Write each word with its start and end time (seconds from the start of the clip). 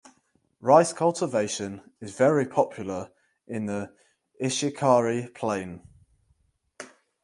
Rice 0.61 0.93
cultivation 0.93 1.81
is 1.99 2.15
very 2.17 2.47
popular 2.47 3.11
in 3.47 3.67
the 3.67 3.93
Ishikari 4.41 5.31
Plain. 5.35 5.83